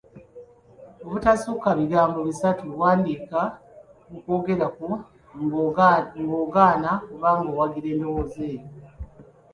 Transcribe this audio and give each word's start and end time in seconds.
Obutasukka 1.05 1.69
bigambo 1.79 2.19
bisatu; 2.29 2.63
wandiika 2.81 3.39
okwogera 4.15 4.65
kwo 4.75 4.91
ng’ogaana 6.27 6.91
oba 7.13 7.29
ng’owagira 7.39 7.87
endowooza 7.93 8.41
eyo. 8.53 8.67